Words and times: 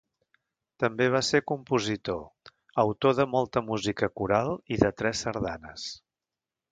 També 0.83 1.05
va 1.15 1.19
ser 1.27 1.41
compositor, 1.51 2.23
autor 2.83 3.15
de 3.19 3.27
molta 3.35 3.63
música 3.69 4.09
coral 4.23 4.51
i 4.77 4.81
de 4.85 4.91
tres 5.03 5.23
sardanes. 5.27 5.85